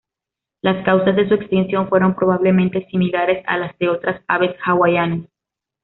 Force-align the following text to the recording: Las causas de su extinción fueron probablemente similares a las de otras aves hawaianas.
Las 0.63 0.83
causas 0.83 1.15
de 1.15 1.27
su 1.27 1.35
extinción 1.35 1.87
fueron 1.87 2.15
probablemente 2.15 2.87
similares 2.87 3.43
a 3.45 3.57
las 3.57 3.77
de 3.77 3.89
otras 3.89 4.19
aves 4.27 4.55
hawaianas. 4.65 5.29